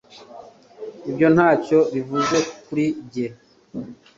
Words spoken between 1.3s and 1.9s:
ntacyo